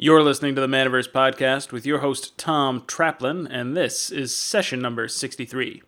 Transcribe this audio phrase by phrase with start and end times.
[0.00, 4.80] You're listening to the Manaverse Podcast with your host, Tom Traplin, and this is session
[4.80, 5.82] number 63.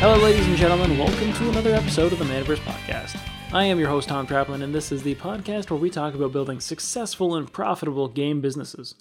[0.00, 0.98] Hello, ladies and gentlemen.
[0.98, 3.20] Welcome to another episode of the Manaverse Podcast.
[3.52, 6.32] I am your host, Tom Traplin, and this is the podcast where we talk about
[6.32, 8.96] building successful and profitable game businesses.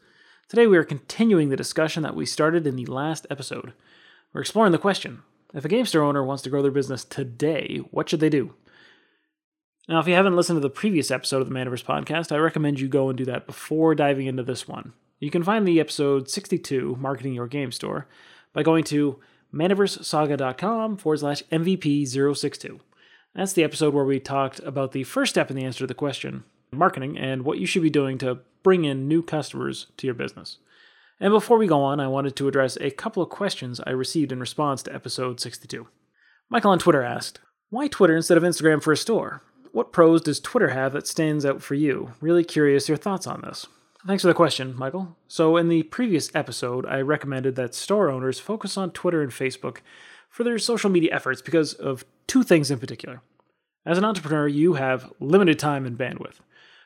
[0.52, 3.72] Today, we are continuing the discussion that we started in the last episode.
[4.34, 5.22] We're exploring the question
[5.54, 8.54] if a game store owner wants to grow their business today, what should they do?
[9.88, 12.82] Now, if you haven't listened to the previous episode of the Manaverse podcast, I recommend
[12.82, 14.92] you go and do that before diving into this one.
[15.22, 18.10] You can find the episode 62, Marketing Your Game Store,
[18.52, 19.22] by going to
[19.54, 22.82] manaversesaga.com forward slash MVP062.
[23.34, 25.94] That's the episode where we talked about the first step in the answer to the
[25.94, 26.44] question
[26.74, 30.58] marketing and what you should be doing to bring in new customers to your business.
[31.20, 34.32] And before we go on, I wanted to address a couple of questions I received
[34.32, 35.88] in response to episode 62.
[36.50, 39.44] Michael on Twitter asked, Why Twitter instead of Instagram for a store?
[39.74, 42.14] What pros does Twitter have that stands out for you?
[42.22, 43.68] Really curious your thoughts on this.
[44.08, 45.16] Thanks for the question, Michael.
[45.28, 49.78] So, in the previous episode, I recommended that store owners focus on Twitter and Facebook
[50.30, 53.22] for their social media efforts because of two things in particular.
[53.86, 56.40] As an entrepreneur, you have limited time and bandwidth.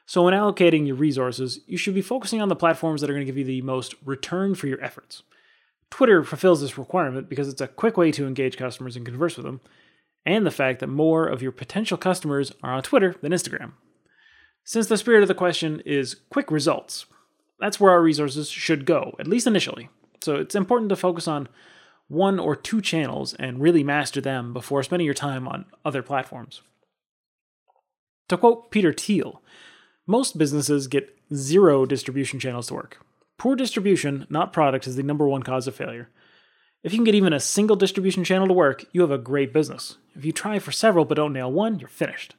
[0.07, 3.25] So, when allocating your resources, you should be focusing on the platforms that are going
[3.25, 5.23] to give you the most return for your efforts.
[5.89, 9.45] Twitter fulfills this requirement because it's a quick way to engage customers and converse with
[9.45, 9.61] them,
[10.25, 13.73] and the fact that more of your potential customers are on Twitter than Instagram.
[14.63, 17.05] Since the spirit of the question is quick results,
[17.59, 19.89] that's where our resources should go, at least initially.
[20.21, 21.47] So, it's important to focus on
[22.07, 26.61] one or two channels and really master them before spending your time on other platforms.
[28.29, 29.41] To quote Peter Thiel,
[30.07, 32.99] most businesses get zero distribution channels to work.
[33.37, 36.09] Poor distribution, not product, is the number one cause of failure.
[36.83, 39.51] If you can get even a single distribution channel to work, you have a great
[39.51, 39.97] business.
[40.15, 42.35] If you try for several but don't nail one, you're finished.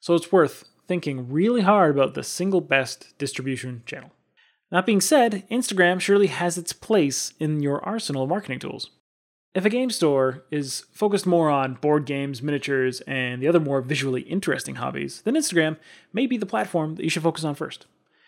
[0.00, 4.12] So it's worth thinking really hard about the single best distribution channel.
[4.70, 8.90] That being said, Instagram surely has its place in your arsenal of marketing tools.
[9.54, 13.80] If a game store is focused more on board games, miniatures, and the other more
[13.80, 15.76] visually interesting hobbies, then Instagram
[16.12, 17.86] may be the platform that you should focus on first.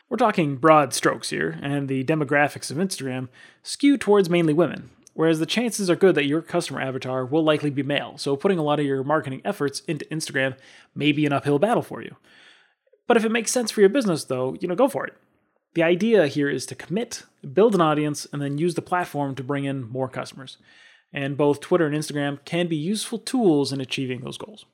[0.09, 3.27] We're talking broad strokes here, and the demographics of Instagram
[3.65, 7.71] skew towards mainly women, whereas the chances are good that your customer avatar will likely
[7.71, 10.57] be male, so putting a lot of your marketing efforts into Instagram
[10.95, 12.15] may be an uphill battle for you.
[13.09, 15.15] But if it makes sense for your business, though, you know, go for it.
[15.75, 19.43] The idea here is to commit, build an audience, and then use the platform to
[19.43, 20.59] bring in more customers
[21.16, 24.66] and both Twitter and Instagram can be useful tools in achieving those goals.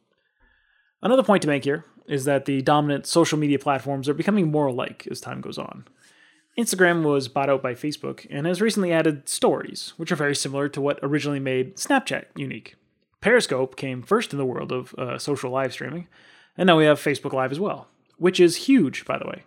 [1.00, 4.66] Another point to make here is that the dominant social media platforms are becoming more
[4.66, 5.86] alike as time goes on.
[6.58, 10.68] Instagram was bought out by Facebook and has recently added stories, which are very similar
[10.68, 12.74] to what originally made Snapchat unique.
[13.20, 16.08] Periscope came first in the world of uh, social live streaming,
[16.58, 17.86] and now we have Facebook Live as well,
[18.18, 19.44] which is huge, by the way.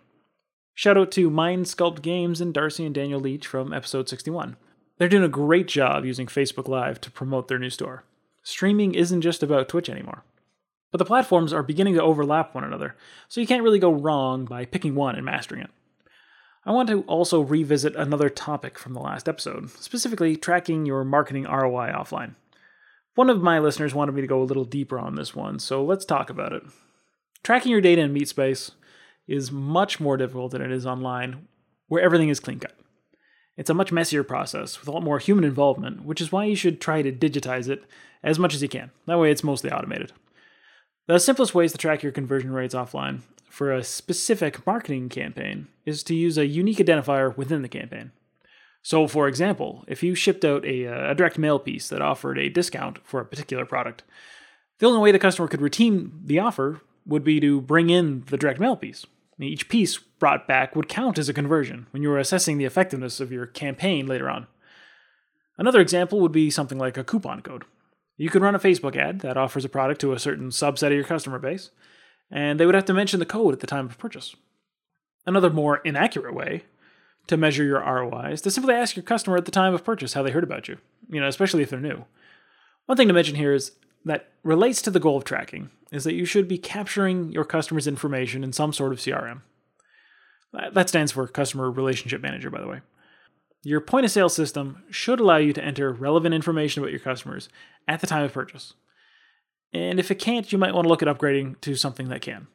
[0.74, 4.56] Shout out to Mind Sculpt Games and Darcy and Daniel Leach from episode 61.
[4.98, 8.04] They're doing a great job using Facebook Live to promote their new store.
[8.42, 10.22] Streaming isn't just about Twitch anymore.
[10.90, 12.94] But the platforms are beginning to overlap one another,
[13.28, 15.70] so you can't really go wrong by picking one and mastering it.
[16.64, 21.44] I want to also revisit another topic from the last episode, specifically tracking your marketing
[21.44, 22.34] ROI offline.
[23.14, 25.84] One of my listeners wanted me to go a little deeper on this one, so
[25.84, 26.62] let's talk about it.
[27.42, 28.72] Tracking your data in MeatSpace
[29.28, 31.46] is much more difficult than it is online,
[31.88, 32.72] where everything is clean cut.
[33.56, 36.56] It's a much messier process with a lot more human involvement, which is why you
[36.56, 37.84] should try to digitize it
[38.22, 38.90] as much as you can.
[39.06, 40.12] That way, it's mostly automated.
[41.06, 46.02] The simplest ways to track your conversion rates offline for a specific marketing campaign is
[46.02, 48.12] to use a unique identifier within the campaign.
[48.82, 52.38] So, for example, if you shipped out a, uh, a direct mail piece that offered
[52.38, 54.02] a discount for a particular product,
[54.78, 58.36] the only way the customer could redeem the offer would be to bring in the
[58.36, 59.06] direct mail piece.
[59.38, 63.20] Each piece brought back would count as a conversion when you were assessing the effectiveness
[63.20, 64.46] of your campaign later on.
[65.58, 67.64] Another example would be something like a coupon code.
[68.16, 70.94] You could run a Facebook ad that offers a product to a certain subset of
[70.94, 71.70] your customer base,
[72.30, 74.34] and they would have to mention the code at the time of purchase.
[75.26, 76.64] Another more inaccurate way
[77.26, 80.14] to measure your ROI is to simply ask your customer at the time of purchase
[80.14, 80.78] how they heard about you,
[81.10, 82.04] you know, especially if they're new.
[82.86, 83.72] One thing to mention here is
[84.06, 87.86] that relates to the goal of tracking is that you should be capturing your customer's
[87.86, 89.42] information in some sort of CRM.
[90.72, 92.80] That stands for Customer Relationship Manager, by the way.
[93.62, 97.48] Your point of sale system should allow you to enter relevant information about your customers
[97.86, 98.74] at the time of purchase.
[99.72, 102.46] And if it can't, you might want to look at upgrading to something that can.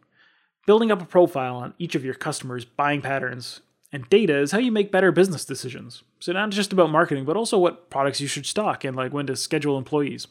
[0.66, 3.62] Building up a profile on each of your customers' buying patterns
[3.92, 6.04] And data is how you make better business decisions.
[6.20, 9.28] So not just about marketing, but also what products you should stock and like when
[9.28, 10.28] to schedule employees.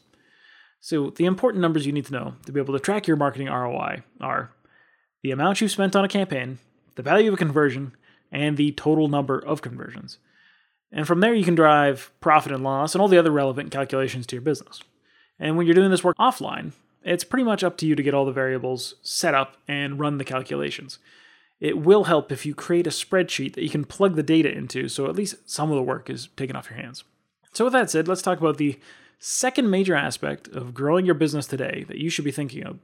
[0.81, 3.47] So the important numbers you need to know to be able to track your marketing
[3.47, 4.51] ROI are
[5.21, 6.57] the amount you've spent on a campaign,
[6.95, 7.95] the value of a conversion,
[8.31, 10.17] and the total number of conversions.
[10.91, 14.25] And from there, you can drive profit and loss and all the other relevant calculations
[14.27, 14.81] to your business.
[15.39, 16.71] And when you're doing this work offline,
[17.03, 20.17] it's pretty much up to you to get all the variables set up and run
[20.17, 20.97] the calculations.
[21.59, 24.89] It will help if you create a spreadsheet that you can plug the data into,
[24.89, 27.03] so at least some of the work is taken off your hands.
[27.53, 28.79] So, with that said, let's talk about the
[29.23, 32.79] second major aspect of growing your business today that you should be thinking of,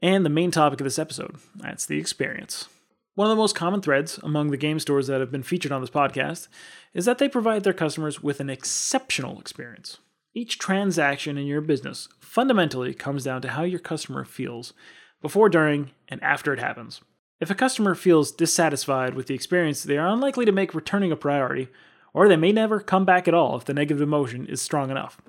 [0.00, 2.68] and the main topic of this episode that's the experience.
[3.14, 5.82] One of the most common threads among the game stores that have been featured on
[5.82, 6.48] this podcast
[6.94, 9.98] is that they provide their customers with an exceptional experience.
[10.32, 14.72] Each transaction in your business fundamentally comes down to how your customer feels
[15.20, 17.02] before, during, and after it happens.
[17.40, 21.16] If a customer feels dissatisfied with the experience, they are unlikely to make returning a
[21.16, 21.68] priority,
[22.14, 25.20] or they may never come back at all if the negative emotion is strong enough.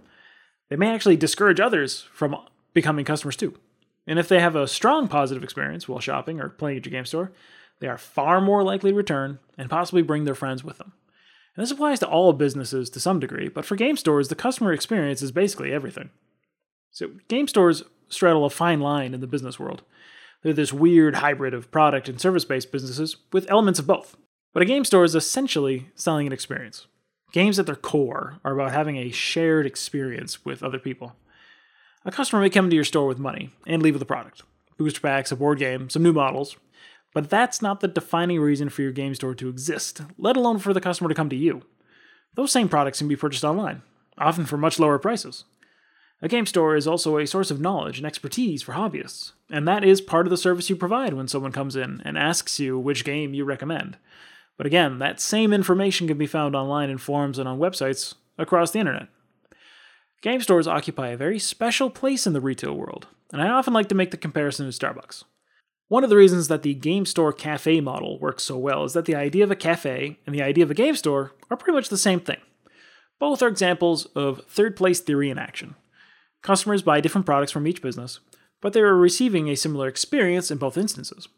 [0.70, 2.36] They may actually discourage others from
[2.74, 3.56] becoming customers too.
[4.08, 7.06] And if they have a strong positive experience while shopping or playing at your game
[7.06, 7.32] store,
[7.80, 10.94] they are far more likely to return and possibly bring their friends with them.
[11.56, 14.74] And this applies to all businesses to some degree, but for game stores, the customer
[14.74, 16.10] experience is basically everything.
[16.92, 19.84] So, game stores straddle a fine line in the business world.
[20.42, 24.16] They're this weird hybrid of product and service based businesses with elements of both.
[24.54, 26.88] But a game store is essentially selling an experience.
[27.32, 31.16] Games at their core are about having a shared experience with other people.
[32.06, 34.44] A customer may come to your store with money and leave with a product
[34.78, 36.56] booster packs, a board game, some new models,
[37.14, 40.74] but that's not the defining reason for your game store to exist, let alone for
[40.74, 41.64] the customer to come to you.
[42.36, 43.82] Those same products can be purchased online,
[44.18, 45.44] often for much lower prices.
[46.22, 49.84] A game store is also a source of knowledge and expertise for hobbyists, and that
[49.84, 53.04] is part of the service you provide when someone comes in and asks you which
[53.04, 53.98] game you recommend.
[54.60, 58.72] But again, that same information can be found online in forums and on websites across
[58.72, 59.08] the internet.
[60.22, 63.88] Game stores occupy a very special place in the retail world, and I often like
[63.88, 65.24] to make the comparison to Starbucks.
[65.88, 69.06] One of the reasons that the game store cafe model works so well is that
[69.06, 71.88] the idea of a cafe and the idea of a game store are pretty much
[71.88, 72.42] the same thing.
[73.18, 75.76] Both are examples of third place theory in action.
[76.42, 78.20] Customers buy different products from each business,
[78.60, 81.30] but they are receiving a similar experience in both instances.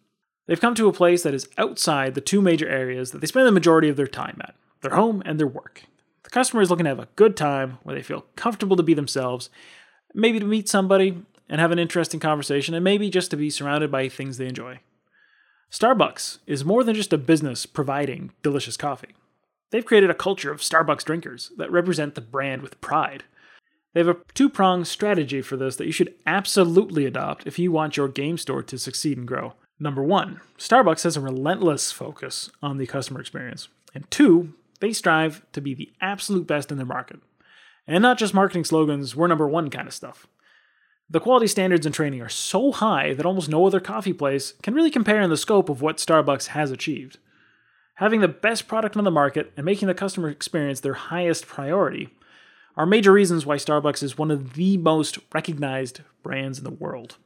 [0.51, 3.47] They've come to a place that is outside the two major areas that they spend
[3.47, 5.83] the majority of their time at their home and their work.
[6.23, 8.93] The customer is looking to have a good time where they feel comfortable to be
[8.93, 9.49] themselves,
[10.13, 13.89] maybe to meet somebody, and have an interesting conversation, and maybe just to be surrounded
[13.91, 14.81] by things they enjoy.
[15.71, 19.15] Starbucks is more than just a business providing delicious coffee.
[19.69, 23.23] They've created a culture of Starbucks drinkers that represent the brand with pride.
[23.93, 27.71] They have a two pronged strategy for this that you should absolutely adopt if you
[27.71, 29.53] want your game store to succeed and grow.
[29.81, 33.67] Number one, Starbucks has a relentless focus on the customer experience.
[33.95, 37.19] And two, they strive to be the absolute best in their market.
[37.87, 40.27] And not just marketing slogans, we're number one kind of stuff.
[41.09, 44.75] The quality standards and training are so high that almost no other coffee place can
[44.75, 47.17] really compare in the scope of what Starbucks has achieved.
[47.95, 52.09] Having the best product on the market and making the customer experience their highest priority
[52.77, 57.17] are major reasons why Starbucks is one of the most recognized brands in the world.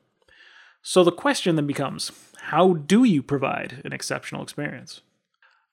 [0.88, 5.02] So the question then becomes how do you provide an exceptional experience?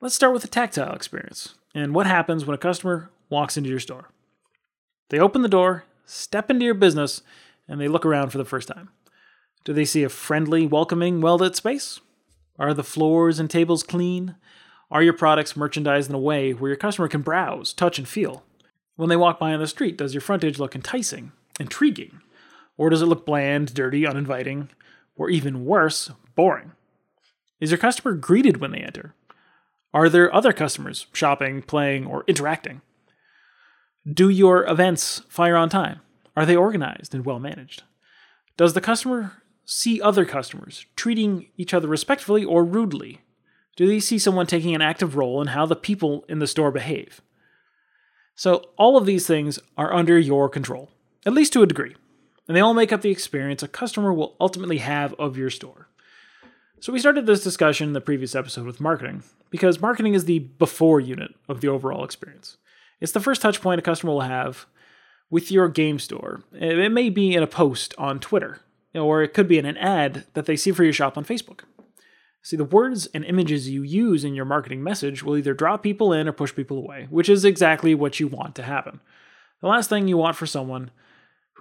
[0.00, 3.78] Let's start with the tactile experience and what happens when a customer walks into your
[3.78, 4.08] store.
[5.10, 7.20] They open the door, step into your business,
[7.68, 8.88] and they look around for the first time.
[9.64, 12.00] Do they see a friendly, welcoming, well lit space?
[12.58, 14.36] Are the floors and tables clean?
[14.90, 18.44] Are your products merchandised in a way where your customer can browse, touch, and feel?
[18.96, 22.22] When they walk by on the street, does your frontage look enticing, intriguing?
[22.78, 24.70] Or does it look bland, dirty, uninviting,
[25.16, 26.72] or even worse, boring?
[27.60, 29.14] Is your customer greeted when they enter?
[29.94, 32.80] Are there other customers shopping, playing, or interacting?
[34.10, 36.00] Do your events fire on time?
[36.36, 37.82] Are they organized and well managed?
[38.56, 43.20] Does the customer see other customers treating each other respectfully or rudely?
[43.76, 46.70] Do they see someone taking an active role in how the people in the store
[46.70, 47.22] behave?
[48.34, 50.90] So, all of these things are under your control,
[51.24, 51.94] at least to a degree,
[52.46, 55.88] and they all make up the experience a customer will ultimately have of your store.
[56.80, 60.40] So, we started this discussion in the previous episode with marketing, because marketing is the
[60.40, 62.56] before unit of the overall experience.
[63.00, 64.66] It's the first touch point a customer will have
[65.30, 66.42] with your game store.
[66.52, 68.60] It may be in a post on Twitter,
[68.94, 71.60] or it could be in an ad that they see for your shop on Facebook.
[72.42, 76.12] See, the words and images you use in your marketing message will either draw people
[76.12, 79.00] in or push people away, which is exactly what you want to happen.
[79.60, 80.90] The last thing you want for someone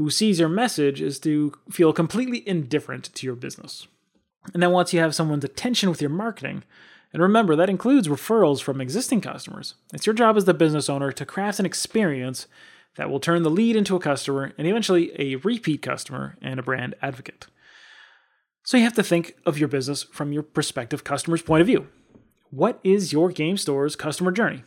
[0.01, 3.87] who sees your message is to feel completely indifferent to your business.
[4.53, 6.63] And then once you have someone's attention with your marketing,
[7.13, 9.75] And remember, that includes referrals from existing customers.
[9.93, 12.47] It's your job as the business owner to craft an experience
[12.95, 16.63] that will turn the lead into a customer and eventually a repeat customer and a
[16.63, 17.47] brand advocate.
[18.63, 21.87] So you have to think of your business from your prospective customer's point of view.
[22.49, 24.63] What is your game store's customer journey?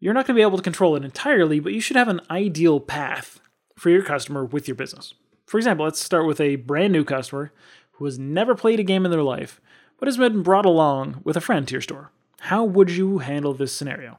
[0.00, 2.20] You're not going to be able to control it entirely, but you should have an
[2.30, 3.40] ideal path
[3.78, 5.14] for your customer with your business.
[5.46, 7.52] For example, let's start with a brand new customer
[7.92, 9.60] who has never played a game in their life,
[9.98, 12.10] but has been brought along with a friend to your store.
[12.40, 14.18] How would you handle this scenario?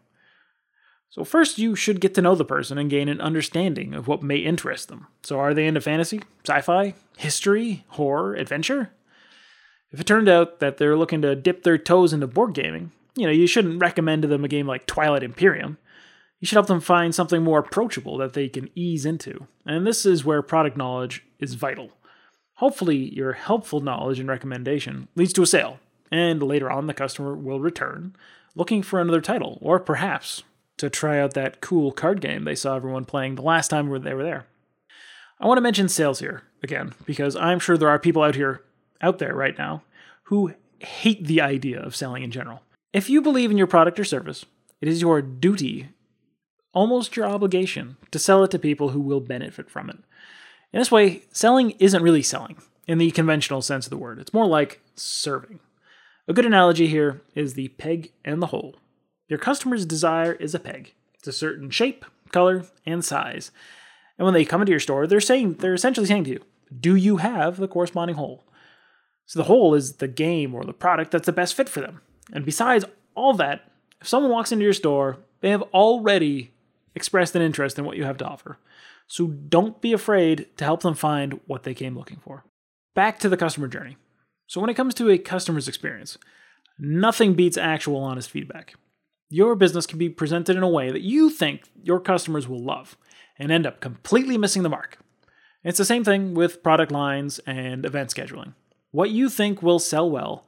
[1.11, 4.21] So, first, you should get to know the person and gain an understanding of what
[4.21, 5.07] may interest them.
[5.23, 8.91] So, are they into fantasy, sci fi, history, horror, adventure?
[9.91, 13.25] If it turned out that they're looking to dip their toes into board gaming, you
[13.25, 15.79] know, you shouldn't recommend to them a game like Twilight Imperium.
[16.39, 19.47] You should help them find something more approachable that they can ease into.
[19.65, 21.91] And this is where product knowledge is vital.
[22.55, 25.79] Hopefully, your helpful knowledge and recommendation leads to a sale,
[26.11, 28.15] and later on, the customer will return
[28.55, 30.43] looking for another title, or perhaps
[30.77, 34.13] to try out that cool card game they saw everyone playing the last time they
[34.13, 34.45] were there.
[35.39, 38.63] I want to mention sales here again because I'm sure there are people out here
[39.01, 39.83] out there right now
[40.23, 42.61] who hate the idea of selling in general.
[42.91, 44.45] If you believe in your product or service,
[44.81, 45.89] it is your duty,
[46.79, 49.97] almost your obligation, to sell it to people who will benefit from it.
[50.71, 52.55] In this way, selling isn't really selling
[52.87, 54.17] in the conventional sense of the word.
[54.17, 55.59] It's more like serving.
[56.29, 58.77] A good analogy here is the peg and the hole.
[59.27, 60.93] Your customer's desire is a peg.
[61.15, 63.51] It's a certain shape, color, and size.
[64.17, 66.95] And when they come into your store, they're saying they're essentially saying to you, "Do
[66.95, 68.45] you have the corresponding hole?"
[69.25, 71.99] So the hole is the game or the product that's the best fit for them.
[72.31, 73.69] And besides all that,
[73.99, 76.51] if someone walks into your store, they have already
[76.95, 78.57] expressed an interest in what you have to offer.
[79.07, 82.43] So don't be afraid to help them find what they came looking for.
[82.95, 83.97] Back to the customer journey.
[84.47, 86.17] So when it comes to a customer's experience,
[86.77, 88.75] nothing beats actual honest feedback
[89.29, 92.97] your business can be presented in a way that you think your customers will love
[93.37, 94.97] and end up completely missing the mark.
[95.63, 98.53] It's the same thing with product lines and event scheduling.
[98.91, 100.45] What you think will sell well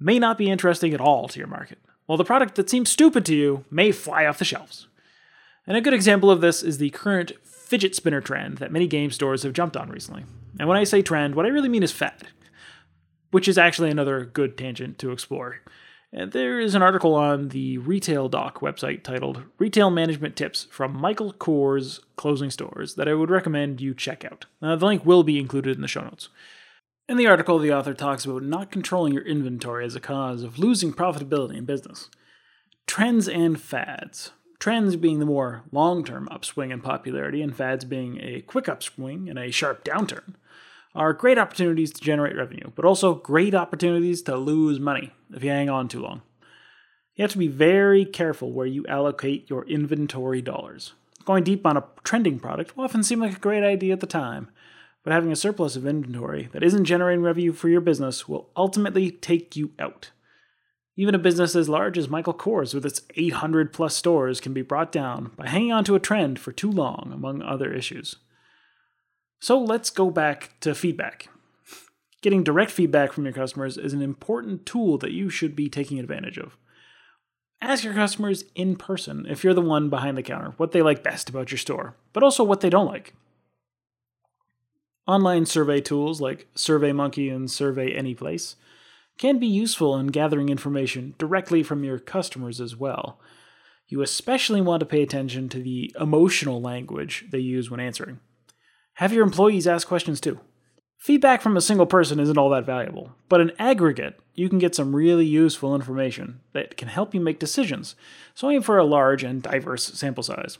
[0.00, 3.26] may not be interesting at all to your market, while the product that seems stupid
[3.26, 4.87] to you may fly off the shelves.
[5.68, 9.10] And a good example of this is the current fidget spinner trend that many game
[9.10, 10.24] stores have jumped on recently.
[10.58, 12.28] And when I say trend, what I really mean is fad,
[13.32, 15.60] which is actually another good tangent to explore.
[16.10, 20.98] And there is an article on the Retail Doc website titled Retail Management Tips from
[20.98, 24.46] Michael Kors Closing Stores that I would recommend you check out.
[24.62, 26.30] Uh, the link will be included in the show notes.
[27.10, 30.58] In the article, the author talks about not controlling your inventory as a cause of
[30.58, 32.08] losing profitability in business.
[32.86, 34.32] Trends and fads.
[34.58, 39.28] Trends being the more long term upswing in popularity, and fads being a quick upswing
[39.28, 40.34] and a sharp downturn
[40.94, 45.50] are great opportunities to generate revenue, but also great opportunities to lose money if you
[45.50, 46.22] hang on too long.
[47.14, 50.92] You have to be very careful where you allocate your inventory dollars.
[51.24, 54.06] Going deep on a trending product will often seem like a great idea at the
[54.06, 54.50] time,
[55.04, 59.10] but having a surplus of inventory that isn't generating revenue for your business will ultimately
[59.10, 60.10] take you out.
[60.98, 64.62] Even a business as large as Michael Kors, with its 800 plus stores, can be
[64.62, 68.16] brought down by hanging on to a trend for too long, among other issues.
[69.38, 71.28] So let's go back to feedback.
[72.20, 76.00] Getting direct feedback from your customers is an important tool that you should be taking
[76.00, 76.56] advantage of.
[77.62, 81.04] Ask your customers in person, if you're the one behind the counter, what they like
[81.04, 83.14] best about your store, but also what they don't like.
[85.06, 88.56] Online survey tools like SurveyMonkey and Survey Anyplace
[89.18, 93.20] can be useful in gathering information directly from your customers as well.
[93.88, 98.20] You especially want to pay attention to the emotional language they use when answering.
[98.94, 100.40] Have your employees ask questions too.
[100.98, 104.74] Feedback from a single person isn't all that valuable, but in aggregate, you can get
[104.74, 107.94] some really useful information that can help you make decisions,
[108.34, 110.58] so aim for a large and diverse sample size.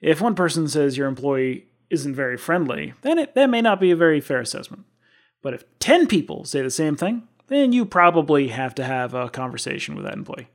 [0.00, 3.90] If one person says your employee isn't very friendly, then it, that may not be
[3.90, 4.84] a very fair assessment.
[5.42, 9.28] But if 10 people say the same thing, then you probably have to have a
[9.28, 10.48] conversation with that employee.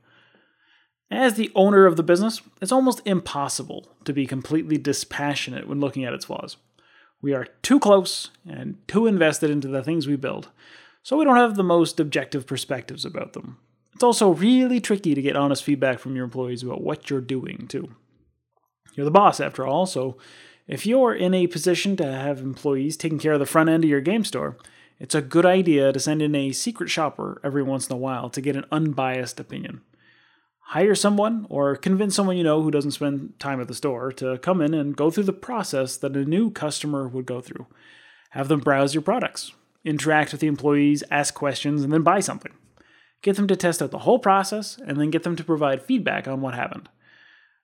[1.10, 6.04] As the owner of the business, it's almost impossible to be completely dispassionate when looking
[6.04, 6.56] at its flaws.
[7.22, 10.48] We are too close and too invested into the things we build,
[11.02, 13.58] so we don't have the most objective perspectives about them.
[13.94, 17.66] It's also really tricky to get honest feedback from your employees about what you're doing,
[17.68, 17.94] too.
[18.94, 20.16] You're the boss, after all, so
[20.66, 23.90] if you're in a position to have employees taking care of the front end of
[23.90, 24.56] your game store,
[24.98, 28.30] it's a good idea to send in a secret shopper every once in a while
[28.30, 29.82] to get an unbiased opinion
[30.70, 34.36] hire someone or convince someone you know who doesn't spend time at the store to
[34.38, 37.66] come in and go through the process that a new customer would go through.
[38.30, 39.52] Have them browse your products,
[39.84, 42.52] interact with the employees, ask questions, and then buy something.
[43.22, 46.26] Get them to test out the whole process and then get them to provide feedback
[46.26, 46.88] on what happened.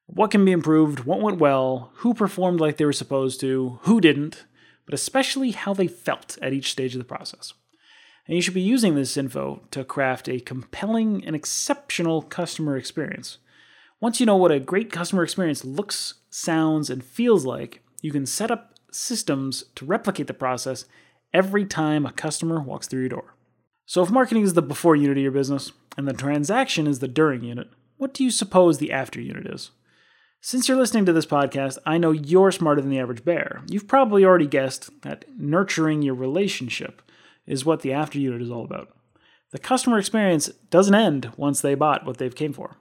[0.07, 4.01] What can be improved, what went well, who performed like they were supposed to, who
[4.01, 4.45] didn't,
[4.85, 7.55] but especially how they felt at each stage of the process.
[8.27, 13.39] And you should be using this info to craft a compelling and exceptional customer experience.
[14.01, 18.27] Once you know what a great customer experience looks, sounds, and feels like, you can
[18.27, 20.85] set up systems to replicate the process
[21.33, 23.35] every time a customer walks through your door.
[23.87, 27.09] So, if marketing is the before unit of your business and the transaction is the
[27.09, 29.71] during unit, what do you suppose the after unit is?
[30.45, 33.63] Since you're listening to this podcast, I know you're smarter than the average bear.
[33.69, 37.01] You've probably already guessed that nurturing your relationship
[37.47, 38.89] is what the after unit is all about.
[39.53, 42.75] The customer experience doesn't end once they bought what they've came for.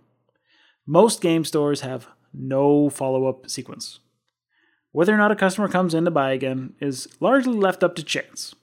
[0.88, 4.00] Most game stores have no follow-up sequence.
[4.91, 8.03] Whether or not a customer comes in to buy again is largely left up to
[8.03, 8.56] chance.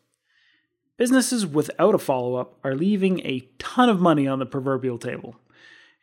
[0.96, 5.36] Businesses without a follow-up are leaving a ton of money on the proverbial table.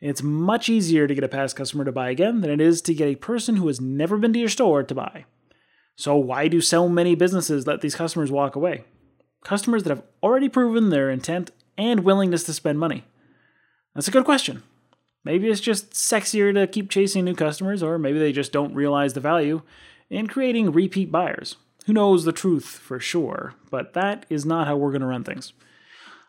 [0.00, 2.94] It's much easier to get a past customer to buy again than it is to
[2.94, 5.24] get a person who has never been to your store to buy.
[5.96, 8.84] So, why do so many businesses let these customers walk away?
[9.42, 13.04] Customers that have already proven their intent and willingness to spend money.
[13.94, 14.62] That's a good question.
[15.24, 19.14] Maybe it's just sexier to keep chasing new customers, or maybe they just don't realize
[19.14, 19.62] the value
[20.10, 21.56] in creating repeat buyers.
[21.86, 25.24] Who knows the truth for sure, but that is not how we're going to run
[25.24, 25.52] things.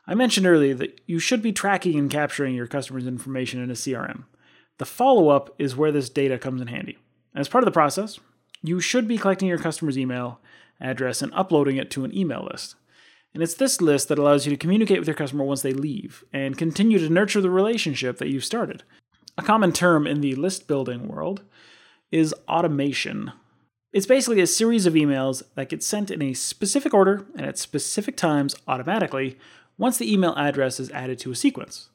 [0.08, 3.74] I mentioned earlier that you should be tracking and capturing your customers' information in a
[3.74, 4.24] CRM.
[4.78, 6.98] The follow up is where this data comes in handy.
[7.36, 8.20] As part of the process,
[8.64, 10.40] you should be collecting your customer's email
[10.80, 12.76] address and uploading it to an email list.
[13.34, 16.24] And it's this list that allows you to communicate with your customer once they leave
[16.32, 18.84] and continue to nurture the relationship that you've started.
[19.38, 21.44] A common term in the list building world
[22.12, 23.32] is automation.
[23.92, 27.58] It's basically a series of emails that get sent in a specific order and at
[27.58, 29.38] specific times automatically
[29.78, 31.90] once the email address is added to a sequence.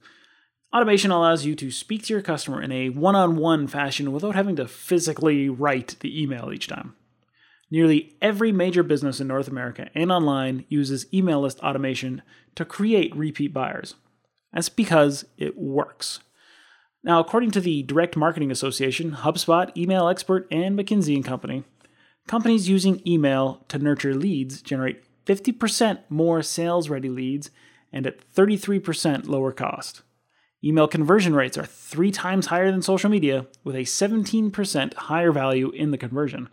[0.74, 4.34] Automation allows you to speak to your customer in a one on one fashion without
[4.34, 6.94] having to physically write the email each time.
[7.70, 12.22] Nearly every major business in North America and online uses email list automation
[12.54, 13.94] to create repeat buyers.
[14.52, 16.20] That's because it works.
[17.04, 21.64] Now, according to the Direct Marketing Association, HubSpot, Email Expert, and McKinsey and Company,
[22.28, 27.50] companies using email to nurture leads generate 50% more sales ready leads
[27.92, 30.02] and at 33% lower cost.
[30.64, 35.70] Email conversion rates are three times higher than social media, with a 17% higher value
[35.70, 36.48] in the conversion.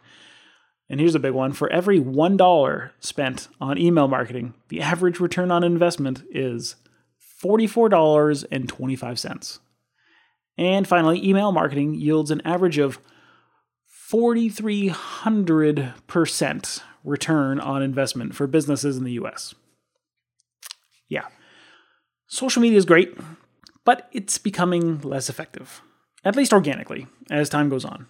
[0.89, 5.51] And here's a big one for every $1 spent on email marketing, the average return
[5.51, 6.77] on investment is
[7.43, 9.59] $44.25.
[10.57, 12.97] And finally, email marketing yields an average of
[14.11, 19.53] 4,300% return on investment for businesses in the US.
[21.09, 21.25] Yeah.
[22.27, 23.17] Social media is great,
[23.83, 25.81] but it's becoming less effective,
[26.23, 28.05] at least organically, as time goes on.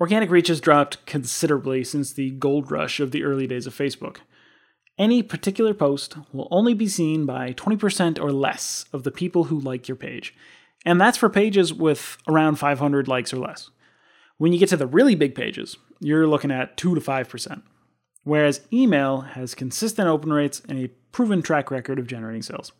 [0.00, 4.18] Organic reach has dropped considerably since the gold rush of the early days of Facebook.
[4.98, 9.60] Any particular post will only be seen by 20% or less of the people who
[9.60, 10.34] like your page,
[10.84, 13.70] and that's for pages with around 500 likes or less.
[14.38, 17.62] When you get to the really big pages, you're looking at 2 to 5%
[18.26, 22.72] whereas email has consistent open rates and a proven track record of generating sales.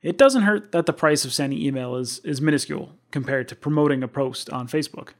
[0.00, 4.04] It doesn't hurt that the price of sending email is, is minuscule compared to promoting
[4.04, 5.14] a post on Facebook.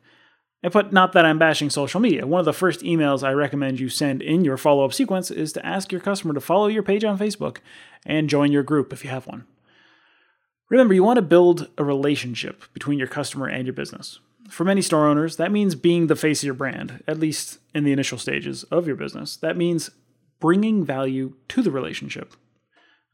[0.62, 2.24] And But not that I'm bashing social media.
[2.24, 5.52] One of the first emails I recommend you send in your follow up sequence is
[5.54, 7.56] to ask your customer to follow your page on Facebook
[8.04, 9.44] and join your group if you have one.
[10.68, 14.20] Remember, you want to build a relationship between your customer and your business.
[14.48, 17.82] For many store owners, that means being the face of your brand, at least in
[17.82, 19.36] the initial stages of your business.
[19.36, 19.90] That means
[20.40, 22.34] bringing value to the relationship.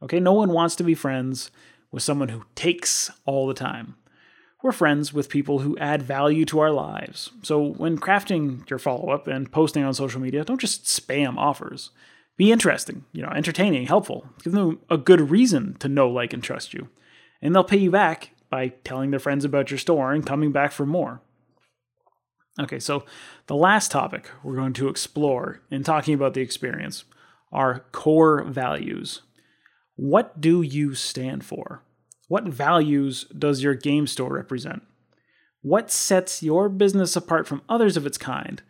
[0.03, 1.51] Okay, no one wants to be friends
[1.91, 3.95] with someone who takes all the time.
[4.63, 7.31] We're friends with people who add value to our lives.
[7.43, 11.91] So when crafting your follow up and posting on social media, don't just spam offers.
[12.37, 14.27] Be interesting, you know, entertaining, helpful.
[14.43, 16.89] Give them a good reason to know, like, and trust you.
[17.41, 20.73] And they'll pay you back by telling their friends about your store and coming back
[20.73, 21.21] for more.
[22.61, 23.05] Okay, so
[23.47, 27.05] the last topic we're going to explore in talking about the experience
[27.51, 29.23] are core values.
[29.97, 31.83] What do you stand for?
[32.29, 34.83] What values does your game store represent?
[35.63, 38.63] What sets your business apart from others of its kind?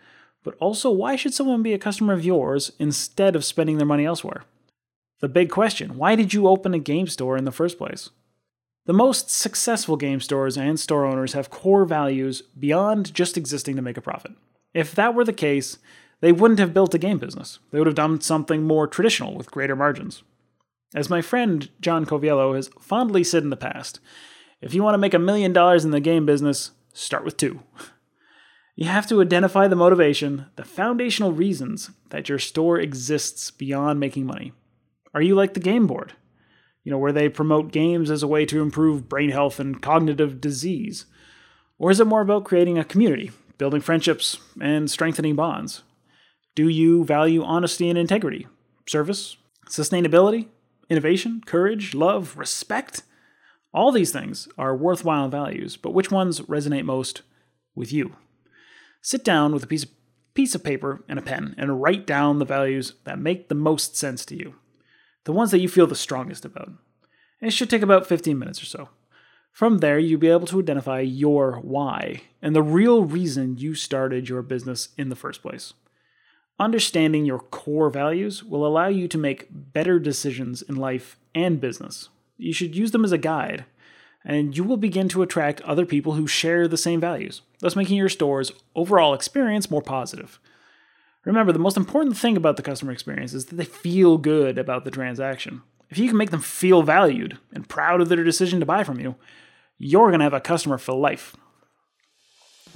[0.45, 4.05] But also, why should someone be a customer of yours instead of spending their money
[4.05, 4.43] elsewhere?
[5.21, 8.11] The big question why did you open a game store in the first place?
[8.85, 13.83] The most successful game stores and store owners have core values beyond just existing to
[13.83, 14.33] make a profit.
[14.75, 15.79] If that were the case,
[16.21, 17.61] they wouldn't have built a game business.
[17.71, 20.25] They would have done something more traditional with greater margins.
[20.95, 24.01] As my friend John Coviello has fondly said in the past,
[24.61, 27.61] if you want to make a million dollars in the game business, start with two.
[28.75, 34.27] You have to identify the motivation, the foundational reasons that your store exists beyond making
[34.27, 34.53] money.
[35.15, 36.15] Are you like the game board?
[36.85, 40.41] You know, where they promote games as a way to improve brain health and cognitive
[40.41, 41.07] disease?
[41.79, 45.83] Or is it more about creating a community, building friendships, and strengthening bonds?
[46.55, 48.47] Do you value honesty and integrity,
[48.87, 49.37] service,
[49.69, 50.49] sustainability,
[50.91, 53.03] innovation, courage, love, respect?
[53.73, 57.23] All these things are worthwhile values, but which ones resonate most
[57.75, 58.17] with you?
[59.01, 59.91] Sit down with a piece of,
[60.35, 63.97] piece of paper and a pen and write down the values that make the most
[63.97, 64.55] sense to you,
[65.25, 66.69] the ones that you feel the strongest about.
[66.69, 68.89] And it should take about 15 minutes or so.
[69.53, 74.29] From there, you'll be able to identify your why and the real reason you started
[74.29, 75.75] your business in the first place.
[76.59, 82.09] Understanding your core values will allow you to make better decisions in life and business.
[82.39, 83.65] You should use them as a guide,
[84.25, 87.97] and you will begin to attract other people who share the same values, thus making
[87.97, 90.39] your store's overall experience more positive.
[91.25, 94.85] Remember, the most important thing about the customer experience is that they feel good about
[94.85, 95.63] the transaction.
[95.89, 98.99] If you can make them feel valued and proud of their decision to buy from
[98.99, 99.15] you,
[99.79, 101.37] you're going to have a customer for life.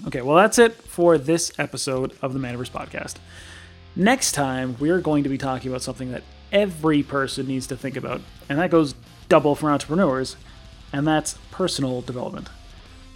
[0.06, 3.16] Okay, well, that's it for this episode of the Manaverse Podcast.
[3.96, 7.96] Next time, we're going to be talking about something that every person needs to think
[7.96, 8.94] about, and that goes
[9.28, 10.36] double for entrepreneurs,
[10.92, 12.48] and that's personal development.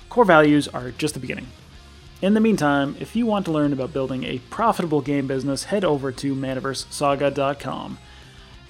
[0.09, 1.49] Core values are just the beginning.
[2.23, 5.87] In the meantime, if you want to learn about building a profitable game business, head
[5.87, 7.99] over to manaversesaga.com.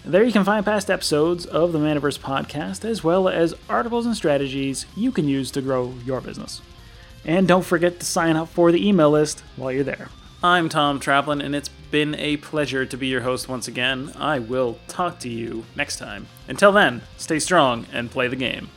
[0.04, 4.14] There you can find past episodes of the Manaverse podcast, as well as articles and
[4.14, 6.62] strategies you can use to grow your business.
[7.24, 10.08] And don't forget to sign up for the email list while you're there.
[10.44, 14.12] I'm Tom Traplin, and it's been a pleasure to be your host once again.
[14.16, 16.28] I will talk to you next time.
[16.46, 18.70] Until then, stay strong and play the game.